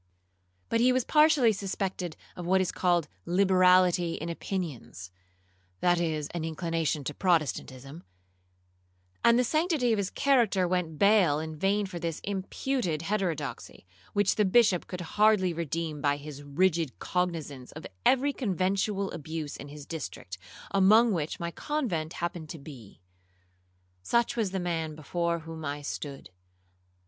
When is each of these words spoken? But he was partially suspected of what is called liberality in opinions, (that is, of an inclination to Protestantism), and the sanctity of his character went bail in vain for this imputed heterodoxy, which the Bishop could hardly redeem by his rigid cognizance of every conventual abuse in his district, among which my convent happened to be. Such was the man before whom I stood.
But 0.67 0.79
he 0.79 0.91
was 0.91 1.03
partially 1.05 1.53
suspected 1.53 2.17
of 2.35 2.47
what 2.47 2.59
is 2.59 2.71
called 2.71 3.07
liberality 3.23 4.15
in 4.15 4.29
opinions, 4.29 5.11
(that 5.79 5.99
is, 6.01 6.25
of 6.29 6.37
an 6.37 6.43
inclination 6.43 7.03
to 7.03 7.13
Protestantism), 7.13 8.03
and 9.23 9.37
the 9.37 9.43
sanctity 9.43 9.93
of 9.93 9.99
his 9.99 10.09
character 10.09 10.67
went 10.67 10.97
bail 10.97 11.37
in 11.37 11.55
vain 11.55 11.85
for 11.85 11.99
this 11.99 12.19
imputed 12.23 13.03
heterodoxy, 13.03 13.85
which 14.13 14.37
the 14.37 14.43
Bishop 14.43 14.87
could 14.87 15.01
hardly 15.01 15.53
redeem 15.53 16.01
by 16.01 16.17
his 16.17 16.41
rigid 16.41 16.97
cognizance 16.97 17.71
of 17.73 17.85
every 18.03 18.33
conventual 18.33 19.11
abuse 19.11 19.55
in 19.55 19.67
his 19.67 19.85
district, 19.85 20.39
among 20.71 21.11
which 21.13 21.39
my 21.39 21.51
convent 21.51 22.13
happened 22.13 22.49
to 22.49 22.57
be. 22.57 23.01
Such 24.01 24.35
was 24.35 24.49
the 24.49 24.59
man 24.59 24.95
before 24.95 25.41
whom 25.41 25.63
I 25.63 25.83
stood. 25.83 26.31